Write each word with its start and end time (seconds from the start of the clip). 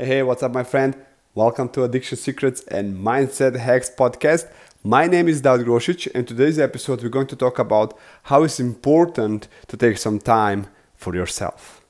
Hey, 0.00 0.06
hey, 0.06 0.22
what's 0.22 0.42
up, 0.42 0.52
my 0.52 0.64
friend? 0.64 0.96
Welcome 1.34 1.68
to 1.72 1.84
Addiction 1.84 2.16
Secrets 2.16 2.62
and 2.68 2.96
Mindset 2.96 3.54
Hacks 3.54 3.90
podcast. 3.90 4.50
My 4.82 5.06
name 5.06 5.28
is 5.28 5.42
Daud 5.42 5.60
Grosic, 5.60 6.10
and 6.14 6.26
today's 6.26 6.58
episode 6.58 7.02
we're 7.02 7.10
going 7.10 7.26
to 7.26 7.36
talk 7.36 7.58
about 7.58 7.98
how 8.22 8.42
it's 8.42 8.58
important 8.58 9.46
to 9.68 9.76
take 9.76 9.98
some 9.98 10.18
time 10.18 10.68
for 10.94 11.14
yourself. 11.14 11.82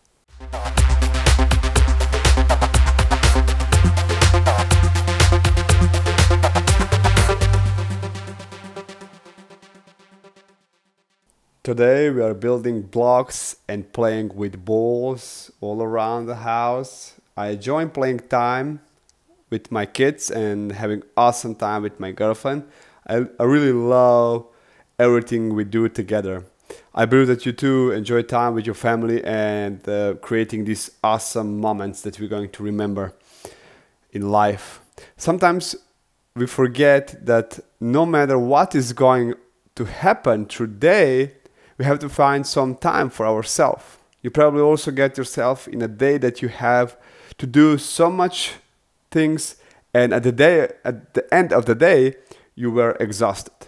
Today 11.62 12.10
we 12.10 12.20
are 12.22 12.34
building 12.34 12.82
blocks 12.82 13.54
and 13.68 13.92
playing 13.92 14.34
with 14.34 14.64
balls 14.64 15.52
all 15.60 15.80
around 15.80 16.26
the 16.26 16.36
house. 16.36 17.19
I 17.36 17.48
enjoy 17.48 17.86
playing 17.86 18.20
time 18.28 18.80
with 19.50 19.70
my 19.72 19.86
kids 19.86 20.30
and 20.30 20.72
having 20.72 21.02
awesome 21.16 21.54
time 21.54 21.82
with 21.82 21.98
my 21.98 22.12
girlfriend. 22.12 22.64
I, 23.06 23.26
I 23.38 23.44
really 23.44 23.72
love 23.72 24.46
everything 24.98 25.54
we 25.54 25.64
do 25.64 25.88
together. 25.88 26.44
I 26.94 27.04
believe 27.04 27.28
that 27.28 27.46
you 27.46 27.52
too 27.52 27.92
enjoy 27.92 28.22
time 28.22 28.54
with 28.54 28.66
your 28.66 28.74
family 28.74 29.22
and 29.24 29.86
uh, 29.88 30.14
creating 30.20 30.64
these 30.64 30.90
awesome 31.02 31.60
moments 31.60 32.02
that 32.02 32.20
we're 32.20 32.28
going 32.28 32.50
to 32.50 32.62
remember 32.62 33.14
in 34.12 34.30
life. 34.30 34.80
Sometimes 35.16 35.76
we 36.36 36.46
forget 36.46 37.26
that 37.26 37.58
no 37.80 38.06
matter 38.06 38.38
what 38.38 38.74
is 38.74 38.92
going 38.92 39.34
to 39.76 39.84
happen 39.84 40.46
today, 40.46 41.32
we 41.78 41.84
have 41.84 41.98
to 42.00 42.08
find 42.08 42.46
some 42.46 42.74
time 42.74 43.08
for 43.08 43.26
ourselves. 43.26 43.84
You 44.22 44.30
probably 44.30 44.60
also 44.60 44.90
get 44.90 45.16
yourself 45.16 45.66
in 45.66 45.80
a 45.82 45.88
day 45.88 46.18
that 46.18 46.42
you 46.42 46.48
have 46.48 46.96
to 47.40 47.46
do 47.46 47.78
so 47.78 48.10
much 48.10 48.56
things 49.10 49.56
and 49.94 50.12
at 50.12 50.22
the 50.22 50.30
day 50.30 50.68
at 50.84 51.14
the 51.14 51.34
end 51.34 51.54
of 51.54 51.64
the 51.64 51.74
day 51.74 52.14
you 52.54 52.70
were 52.70 52.92
exhausted. 53.00 53.66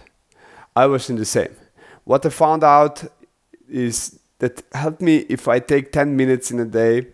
I 0.76 0.84
was 0.86 1.08
in 1.08 1.16
the 1.16 1.24
same. 1.24 1.56
What 2.04 2.26
i 2.26 2.28
found 2.28 2.62
out 2.62 3.04
is 3.68 4.20
that 4.40 4.62
helped 4.72 5.00
me 5.00 5.24
if 5.36 5.48
i 5.48 5.58
take 5.58 5.90
10 5.90 6.14
minutes 6.14 6.50
in 6.50 6.60
a 6.60 6.66
day 6.66 7.06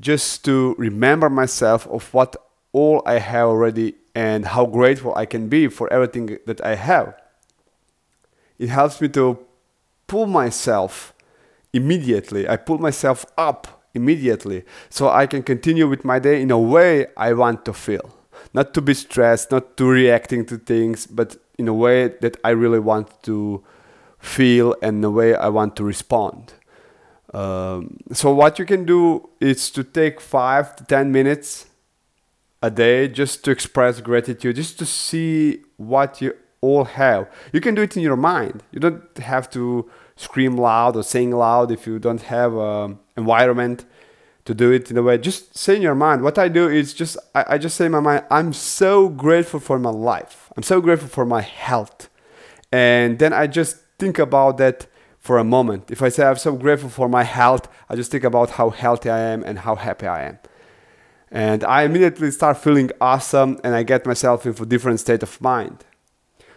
just 0.00 0.42
to 0.46 0.74
remember 0.78 1.28
myself 1.28 1.86
of 1.88 2.12
what 2.14 2.34
all 2.72 3.02
i 3.04 3.18
have 3.18 3.48
already 3.48 3.94
and 4.14 4.46
how 4.46 4.64
grateful 4.64 5.12
i 5.14 5.26
can 5.26 5.48
be 5.48 5.68
for 5.68 5.92
everything 5.92 6.38
that 6.46 6.64
i 6.64 6.76
have. 6.76 7.14
It 8.58 8.70
helps 8.70 9.02
me 9.02 9.08
to 9.08 9.38
pull 10.06 10.26
myself 10.26 11.12
immediately. 11.74 12.48
I 12.48 12.56
pull 12.56 12.78
myself 12.78 13.26
up 13.36 13.73
immediately 13.94 14.64
so 14.90 15.08
I 15.08 15.26
can 15.26 15.42
continue 15.42 15.88
with 15.88 16.04
my 16.04 16.18
day 16.18 16.42
in 16.42 16.50
a 16.50 16.58
way 16.58 17.06
I 17.16 17.32
want 17.32 17.64
to 17.64 17.72
feel. 17.72 18.14
Not 18.52 18.74
to 18.74 18.80
be 18.80 18.94
stressed, 18.94 19.50
not 19.50 19.76
to 19.76 19.88
reacting 19.88 20.44
to 20.46 20.58
things, 20.58 21.06
but 21.06 21.36
in 21.58 21.68
a 21.68 21.74
way 21.74 22.08
that 22.20 22.36
I 22.44 22.50
really 22.50 22.80
want 22.80 23.22
to 23.24 23.62
feel 24.18 24.74
and 24.82 25.02
the 25.02 25.10
way 25.10 25.34
I 25.34 25.48
want 25.48 25.76
to 25.76 25.84
respond. 25.84 26.54
Um, 27.32 27.98
so 28.12 28.32
what 28.32 28.58
you 28.58 28.64
can 28.64 28.84
do 28.84 29.28
is 29.40 29.70
to 29.70 29.82
take 29.82 30.20
five 30.20 30.76
to 30.76 30.84
ten 30.84 31.10
minutes 31.10 31.66
a 32.62 32.70
day 32.70 33.08
just 33.08 33.44
to 33.44 33.50
express 33.50 34.00
gratitude, 34.00 34.56
just 34.56 34.78
to 34.78 34.86
see 34.86 35.62
what 35.76 36.20
you 36.20 36.34
all 36.60 36.84
have. 36.84 37.28
You 37.52 37.60
can 37.60 37.74
do 37.74 37.82
it 37.82 37.96
in 37.96 38.02
your 38.02 38.16
mind. 38.16 38.62
You 38.72 38.80
don't 38.80 39.18
have 39.18 39.50
to 39.50 39.90
scream 40.16 40.56
loud 40.56 40.96
or 40.96 41.02
sing 41.02 41.30
loud 41.30 41.70
if 41.70 41.86
you 41.86 41.98
don't 41.98 42.22
have 42.22 42.54
an 42.54 42.98
environment 43.16 43.84
to 44.44 44.54
do 44.54 44.70
it 44.70 44.90
in 44.90 44.98
a 44.98 45.02
way. 45.02 45.18
Just 45.18 45.56
say 45.56 45.76
in 45.76 45.82
your 45.82 45.94
mind. 45.94 46.22
What 46.22 46.38
I 46.38 46.48
do 46.48 46.68
is 46.68 46.94
just 46.94 47.16
I, 47.34 47.44
I 47.50 47.58
just 47.58 47.76
say 47.76 47.86
in 47.86 47.92
my 47.92 48.00
mind, 48.00 48.24
I'm 48.30 48.52
so 48.52 49.08
grateful 49.08 49.60
for 49.60 49.78
my 49.78 49.90
life. 49.90 50.52
I'm 50.56 50.62
so 50.62 50.80
grateful 50.80 51.08
for 51.08 51.24
my 51.24 51.40
health. 51.40 52.10
And 52.70 53.18
then 53.18 53.32
I 53.32 53.46
just 53.46 53.78
think 53.98 54.18
about 54.18 54.58
that 54.58 54.86
for 55.18 55.38
a 55.38 55.44
moment. 55.44 55.90
If 55.90 56.02
I 56.02 56.10
say 56.10 56.26
I'm 56.26 56.36
so 56.36 56.54
grateful 56.54 56.90
for 56.90 57.08
my 57.08 57.22
health, 57.22 57.68
I 57.88 57.96
just 57.96 58.10
think 58.10 58.24
about 58.24 58.50
how 58.50 58.70
healthy 58.70 59.08
I 59.08 59.20
am 59.20 59.42
and 59.42 59.60
how 59.60 59.76
happy 59.76 60.06
I 60.06 60.24
am. 60.24 60.38
And 61.30 61.64
I 61.64 61.82
immediately 61.82 62.30
start 62.30 62.58
feeling 62.58 62.90
awesome 63.00 63.58
and 63.64 63.74
I 63.74 63.82
get 63.82 64.06
myself 64.06 64.44
into 64.44 64.62
a 64.62 64.66
different 64.66 65.00
state 65.00 65.22
of 65.22 65.40
mind. 65.40 65.84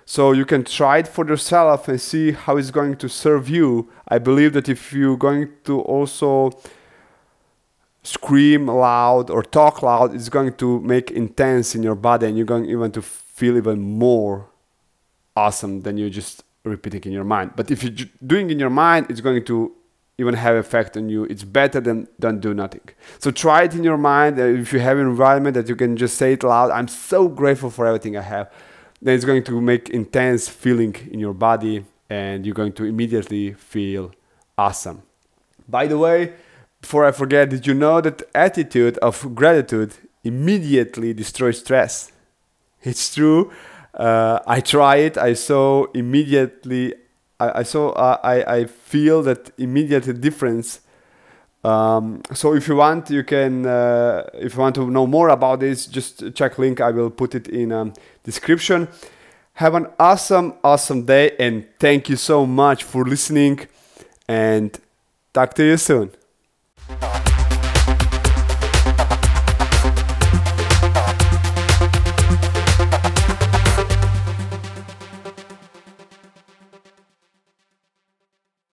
So 0.09 0.31
you 0.31 0.45
can 0.45 0.63
try 0.63 0.99
it 0.99 1.07
for 1.07 1.27
yourself 1.27 1.89
and 1.89 1.99
see 1.99 2.31
how 2.31 2.55
it's 2.55 2.71
going 2.71 2.95
to 2.95 3.09
serve 3.09 3.49
you. 3.49 3.89
I 4.07 4.19
believe 4.19 4.53
that 4.53 4.69
if 4.69 4.93
you're 4.93 5.17
going 5.17 5.49
to 5.65 5.81
also 5.81 6.57
scream 8.03 8.67
loud 8.67 9.29
or 9.29 9.43
talk 9.43 9.83
loud, 9.83 10.15
it's 10.15 10.29
going 10.29 10.53
to 10.53 10.79
make 10.79 11.11
intense 11.11 11.75
in 11.75 11.83
your 11.83 11.95
body 11.95 12.25
and 12.25 12.37
you're 12.37 12.45
going 12.45 12.67
even 12.67 12.89
to 12.93 13.01
feel 13.01 13.57
even 13.57 13.81
more 13.81 14.47
awesome 15.35 15.81
than 15.81 15.97
you 15.97 16.09
just 16.09 16.45
repeating 16.63 17.03
in 17.03 17.11
your 17.11 17.25
mind. 17.25 17.51
But 17.57 17.69
if 17.69 17.83
you're 17.83 18.07
doing 18.25 18.49
in 18.49 18.59
your 18.59 18.69
mind, 18.69 19.07
it's 19.09 19.19
going 19.19 19.43
to 19.43 19.73
even 20.17 20.35
have 20.35 20.55
effect 20.55 20.95
on 20.95 21.09
you. 21.09 21.25
It's 21.25 21.43
better 21.43 21.81
than 21.81 22.07
don't 22.17 22.39
do 22.39 22.53
nothing. 22.53 22.87
So 23.19 23.29
try 23.29 23.63
it 23.63 23.75
in 23.75 23.83
your 23.83 23.97
mind. 23.97 24.39
Uh, 24.39 24.43
if 24.43 24.71
you 24.71 24.79
have 24.79 24.99
an 24.99 25.05
environment 25.05 25.55
that 25.55 25.67
you 25.67 25.75
can 25.75 25.97
just 25.97 26.17
say 26.17 26.31
it 26.31 26.43
loud, 26.43 26.71
I'm 26.71 26.87
so 26.87 27.27
grateful 27.27 27.69
for 27.69 27.85
everything 27.85 28.15
I 28.15 28.21
have 28.21 28.49
then 29.01 29.15
it's 29.15 29.25
going 29.25 29.43
to 29.43 29.61
make 29.61 29.89
intense 29.89 30.49
feeling 30.49 30.95
in 31.11 31.19
your 31.19 31.33
body 31.33 31.85
and 32.09 32.45
you're 32.45 32.55
going 32.55 32.73
to 32.73 32.83
immediately 32.85 33.53
feel 33.53 34.11
awesome. 34.57 35.03
By 35.67 35.87
the 35.87 35.97
way, 35.97 36.33
before 36.81 37.05
I 37.05 37.11
forget, 37.11 37.49
did 37.49 37.67
you 37.67 37.73
know 37.73 38.01
that 38.01 38.23
attitude 38.33 38.97
of 38.99 39.35
gratitude 39.35 39.93
immediately 40.23 41.13
destroys 41.13 41.59
stress? 41.59 42.11
It's 42.83 43.13
true. 43.13 43.51
Uh, 43.93 44.39
I 44.45 44.61
try 44.61 44.97
it. 44.97 45.17
I 45.17 45.33
saw 45.33 45.85
immediately. 45.93 46.93
I, 47.39 47.59
I 47.59 47.63
saw. 47.63 47.89
Uh, 47.89 48.19
I 48.23 48.43
I 48.57 48.65
feel 48.65 49.23
that 49.23 49.51
immediate 49.57 50.21
difference 50.21 50.81
um, 51.63 52.21
so 52.33 52.53
if 52.53 52.67
you 52.67 52.75
want, 52.75 53.09
you 53.09 53.23
can. 53.23 53.65
Uh, 53.65 54.29
if 54.33 54.53
you 54.53 54.59
want 54.59 54.75
to 54.75 54.89
know 54.89 55.07
more 55.07 55.29
about 55.29 55.59
this, 55.59 55.85
just 55.85 56.33
check 56.33 56.57
link. 56.57 56.79
I 56.81 56.91
will 56.91 57.09
put 57.09 57.35
it 57.35 57.47
in 57.47 57.71
um, 57.71 57.93
description. 58.23 58.87
Have 59.53 59.73
an 59.73 59.87
awesome, 59.99 60.53
awesome 60.63 61.05
day, 61.05 61.35
and 61.39 61.67
thank 61.79 62.09
you 62.09 62.15
so 62.15 62.45
much 62.45 62.83
for 62.83 63.03
listening. 63.03 63.67
And 64.27 64.77
talk 65.33 65.53
to 65.55 65.63
you 65.63 65.77
soon. 65.77 66.11